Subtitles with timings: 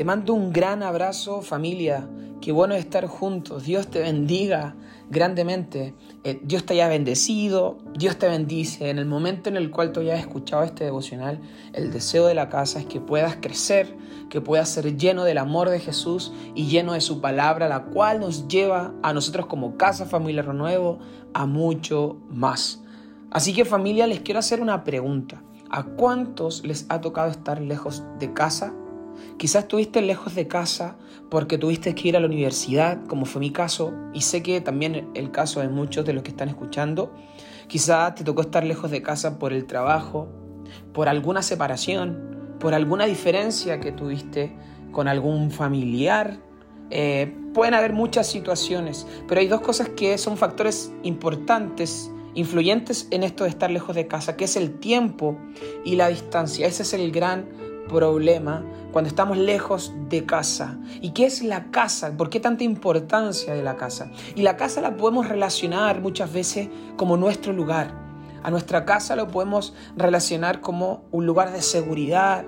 [0.00, 2.08] Te mando un gran abrazo familia.
[2.40, 3.64] Qué bueno estar juntos.
[3.64, 4.74] Dios te bendiga
[5.10, 5.94] grandemente.
[6.24, 7.76] Eh, Dios te haya bendecido.
[7.98, 8.88] Dios te bendice.
[8.88, 11.42] En el momento en el cual tú hayas escuchado este devocional,
[11.74, 13.94] el deseo de la casa es que puedas crecer,
[14.30, 18.20] que puedas ser lleno del amor de Jesús y lleno de su palabra, la cual
[18.20, 20.98] nos lleva a nosotros como Casa Familia Renuevo
[21.34, 22.82] a mucho más.
[23.30, 25.42] Así que familia, les quiero hacer una pregunta.
[25.68, 28.72] ¿A cuántos les ha tocado estar lejos de casa?
[29.38, 30.96] Quizás estuviste lejos de casa
[31.30, 35.10] porque tuviste que ir a la universidad, como fue mi caso, y sé que también
[35.14, 37.12] el caso de muchos de los que están escuchando.
[37.68, 40.28] Quizás te tocó estar lejos de casa por el trabajo,
[40.92, 44.56] por alguna separación, por alguna diferencia que tuviste
[44.92, 46.38] con algún familiar.
[46.90, 53.22] Eh, pueden haber muchas situaciones, pero hay dos cosas que son factores importantes influyentes en
[53.22, 55.36] esto de estar lejos de casa, que es el tiempo
[55.84, 56.66] y la distancia.
[56.66, 57.48] Ese es el gran
[57.88, 60.78] problema cuando estamos lejos de casa.
[61.00, 62.16] ¿Y qué es la casa?
[62.16, 64.10] ¿Por qué tanta importancia de la casa?
[64.34, 67.94] Y la casa la podemos relacionar muchas veces como nuestro lugar.
[68.42, 72.44] A nuestra casa lo podemos relacionar como un lugar de seguridad.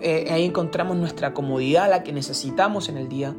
[0.00, 3.34] Eh, ahí encontramos nuestra comodidad, la que necesitamos en el día.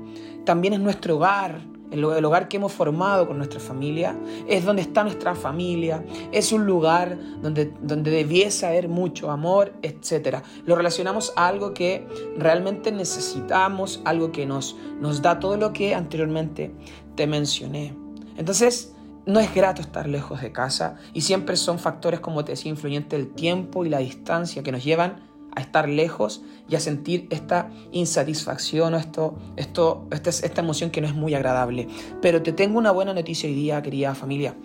[0.45, 4.15] También es nuestro hogar, el hogar que hemos formado con nuestra familia,
[4.47, 10.37] es donde está nuestra familia, es un lugar donde, donde debiese haber mucho amor, etc.
[10.65, 15.95] Lo relacionamos a algo que realmente necesitamos, algo que nos, nos da todo lo que
[15.95, 16.71] anteriormente
[17.15, 17.95] te mencioné.
[18.37, 18.93] Entonces,
[19.25, 23.19] no es grato estar lejos de casa y siempre son factores, como te decía, influyentes
[23.19, 27.69] el tiempo y la distancia que nos llevan a estar lejos y a sentir esta
[27.91, 31.87] insatisfacción o esto, esto, esta, esta emoción que no es muy agradable.
[32.21, 34.55] Pero te tengo una buena noticia hoy día, querida familia.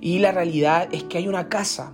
[0.00, 1.92] Y la realidad es que hay una casa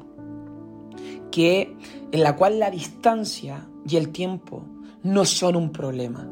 [1.31, 1.77] que,
[2.13, 4.65] en la cual la distancia y el tiempo
[5.03, 6.29] no son un problema.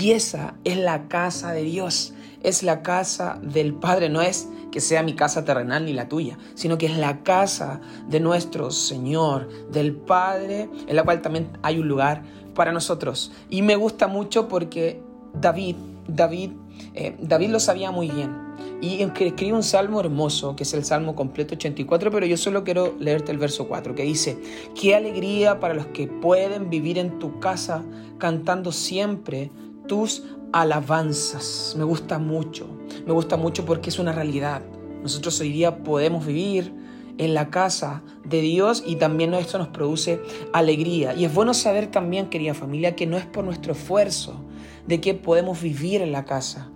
[0.00, 4.80] Y esa es la casa de Dios, es la casa del Padre, no es que
[4.80, 9.48] sea mi casa terrenal ni la tuya, sino que es la casa de nuestro Señor,
[9.70, 12.22] del Padre, en la cual también hay un lugar
[12.54, 13.32] para nosotros.
[13.48, 15.00] Y me gusta mucho porque
[15.34, 16.50] David, David,
[16.94, 18.48] eh, David lo sabía muy bien.
[18.80, 22.94] Y escribe un salmo hermoso, que es el Salmo completo 84, pero yo solo quiero
[23.00, 24.38] leerte el verso 4, que dice,
[24.80, 27.82] qué alegría para los que pueden vivir en tu casa
[28.18, 29.50] cantando siempre
[29.88, 30.22] tus
[30.52, 31.74] alabanzas.
[31.76, 32.66] Me gusta mucho,
[33.06, 34.62] me gusta mucho porque es una realidad.
[35.02, 36.72] Nosotros hoy día podemos vivir
[37.18, 40.20] en la casa de Dios y también esto nos produce
[40.52, 41.14] alegría.
[41.14, 44.40] Y es bueno saber también, querida familia, que no es por nuestro esfuerzo
[44.86, 46.70] de que podemos vivir en la casa,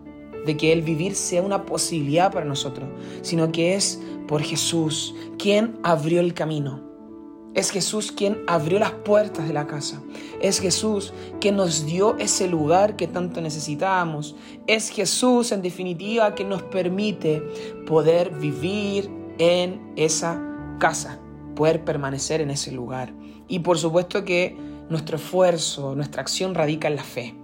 [0.45, 2.89] de que el vivir sea una posibilidad para nosotros,
[3.23, 6.92] sino que es por Jesús quien abrió el camino.
[7.55, 10.03] Es Jesús quien abrió las puertas de la casa.
[10.41, 14.35] Es Jesús quien nos dio ese lugar que tanto necesitábamos.
[14.67, 17.43] Es Jesús, en definitiva, que nos permite
[17.87, 20.41] poder vivir en esa
[20.79, 21.21] casa,
[21.55, 23.13] poder permanecer en ese lugar.
[23.49, 24.57] Y por supuesto que
[24.89, 27.35] nuestro esfuerzo, nuestra acción radica en la fe.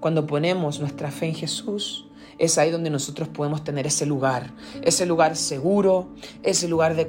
[0.00, 2.07] Cuando ponemos nuestra fe en Jesús,
[2.38, 6.08] es ahí donde nosotros podemos tener ese lugar, ese lugar seguro,
[6.42, 7.06] ese lugar de,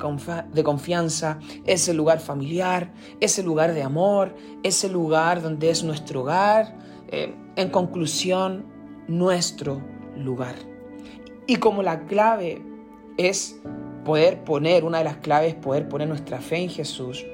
[0.64, 6.76] confianza, ese lugar familiar, ese lugar de amor, ese lugar donde es nuestro hogar,
[7.10, 8.66] eh, en conclusión,
[9.08, 9.82] nuestro
[10.18, 10.56] lugar.
[11.48, 12.62] Y como la clave
[13.18, 13.60] es
[14.04, 17.26] poder poner, una de las claves es poder poner nuestra fe en Jesús,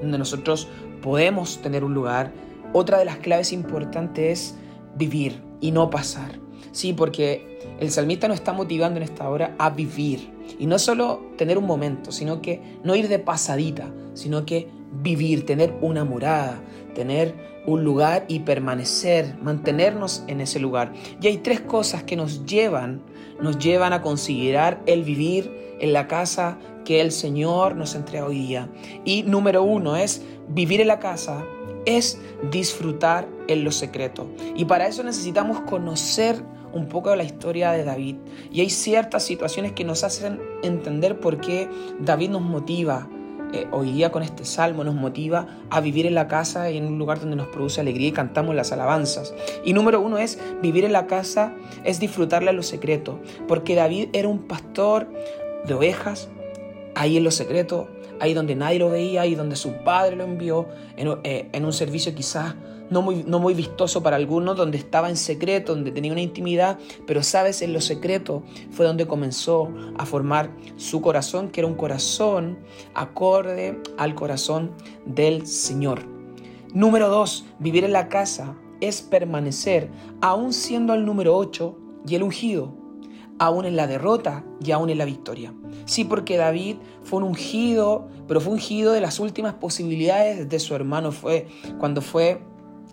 [0.00, 0.68] donde nosotros
[1.02, 2.32] podemos tener un lugar,
[2.72, 4.54] otra de las claves importantes es
[4.96, 6.47] vivir y no pasar.
[6.72, 10.30] Sí, porque el salmista nos está motivando en esta hora a vivir.
[10.58, 14.68] Y no solo tener un momento, sino que no ir de pasadita, sino que
[15.02, 16.60] vivir, tener una morada,
[16.94, 17.34] tener
[17.66, 20.92] un lugar y permanecer, mantenernos en ese lugar.
[21.20, 23.02] Y hay tres cosas que nos llevan,
[23.40, 28.38] nos llevan a considerar el vivir en la casa que el Señor nos entrega hoy
[28.38, 28.70] día.
[29.04, 31.44] Y número uno es vivir en la casa,
[31.84, 32.18] es
[32.50, 34.28] disfrutar en lo secreto.
[34.54, 36.42] Y para eso necesitamos conocer
[36.72, 38.16] un poco de la historia de David.
[38.52, 41.68] Y hay ciertas situaciones que nos hacen entender por qué
[41.98, 43.08] David nos motiva.
[43.54, 46.84] Eh, hoy día con este salmo nos motiva a vivir en la casa y en
[46.84, 49.34] un lugar donde nos produce alegría y cantamos las alabanzas.
[49.64, 54.10] Y número uno es vivir en la casa, es disfrutarle a lo secreto, porque David
[54.12, 55.08] era un pastor
[55.66, 56.28] de ovejas,
[56.94, 57.88] ahí en lo secreto,
[58.20, 61.72] ahí donde nadie lo veía, ahí donde su padre lo envió, en, eh, en un
[61.72, 62.54] servicio quizás
[62.90, 66.78] no muy, no muy vistoso para algunos, donde estaba en secreto, donde tenía una intimidad,
[67.06, 71.74] pero sabes, en lo secreto fue donde comenzó a formar su corazón, que era un
[71.74, 72.58] corazón
[72.94, 74.72] acorde al corazón
[75.04, 76.02] del Señor.
[76.72, 81.76] Número dos, vivir en la casa es permanecer, aún siendo el número 8
[82.06, 82.72] y el ungido,
[83.38, 85.52] aún en la derrota y aún en la victoria.
[85.84, 90.74] Sí, porque David fue un ungido, pero fue ungido de las últimas posibilidades de su
[90.74, 91.12] hermano.
[91.12, 91.46] Fue
[91.78, 92.40] cuando fue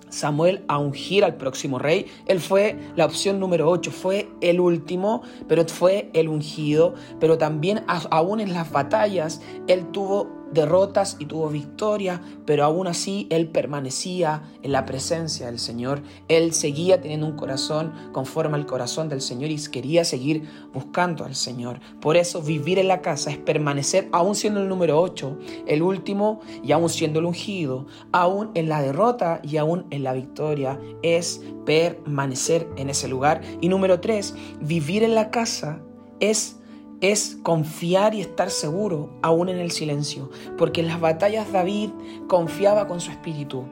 [0.10, 2.06] Samuel a ungir al próximo rey.
[2.26, 6.94] Él fue la opción número 8, fue el último, pero fue el ungido.
[7.20, 13.28] Pero también aún en las batallas, él tuvo derrotas y tuvo victoria, pero aún así
[13.30, 16.02] él permanecía en la presencia del Señor.
[16.28, 21.36] Él seguía teniendo un corazón conforme al corazón del Señor y quería seguir buscando al
[21.36, 21.80] Señor.
[22.02, 25.38] Por eso vivir en la casa es permanecer, aún siendo el número 8,
[25.68, 30.14] el último y aún siendo el ungido, aún en la derrota y aún en la
[30.14, 33.42] victoria, es permanecer en ese lugar.
[33.62, 35.82] Y número 3, vivir en la casa
[36.20, 36.55] es
[37.02, 41.90] es confiar y estar seguro aún en el silencio, porque en las batallas David
[42.28, 43.66] confiaba con su espíritu,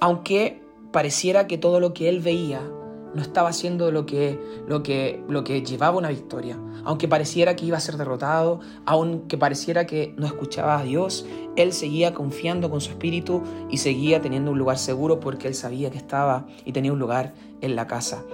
[0.00, 0.62] aunque
[0.92, 2.60] pareciera que todo lo que él veía
[3.14, 4.38] no estaba haciendo lo que,
[4.68, 9.36] lo que, lo que llevaba una victoria, aunque pareciera que iba a ser derrotado, aunque
[9.36, 11.26] pareciera que no escuchaba a Dios,
[11.56, 15.90] él seguía confiando con su espíritu y seguía teniendo un lugar seguro porque él sabía
[15.90, 18.24] que estaba y tenía un lugar en la casa.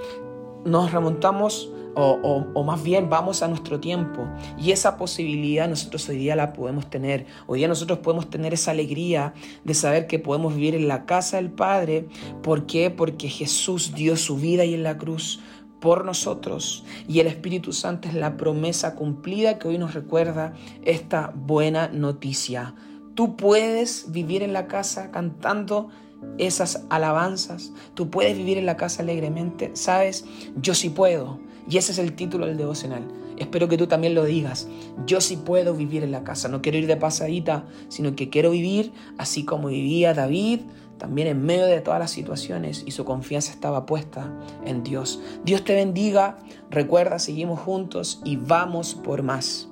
[0.64, 4.28] Nos remontamos o, más bien vamos a nuestro tiempo.
[4.58, 7.26] Y esa posibilidad nosotros hoy día la podemos tener.
[7.46, 9.32] Hoy día nosotros podemos tener esa alegría
[9.64, 12.08] de saber que podemos vivir en la casa del Padre.
[12.42, 12.90] ¿Por qué?
[12.90, 15.40] Porque Jesús dio su vida y en la cruz
[15.80, 20.54] por nosotros y el Espíritu Santo es la promesa cumplida que hoy nos recuerda
[20.84, 22.74] esta buena noticia.
[23.16, 25.88] Tú puedes vivir en la casa cantando
[26.36, 30.26] esas alabanzas, tú puedes vivir en la casa alegremente, sabes,
[30.56, 33.08] yo sí puedo, y ese es el título del devocional.
[33.38, 34.68] Espero que tú también lo digas.
[35.06, 36.48] Yo sí puedo vivir en la casa.
[36.48, 40.60] No quiero ir de pasadita, sino que quiero vivir así como vivía David,
[40.96, 44.32] también en medio de todas las situaciones y su confianza estaba puesta
[44.64, 45.20] en Dios.
[45.44, 46.38] Dios te bendiga.
[46.70, 49.68] Recuerda, seguimos juntos y vamos por más.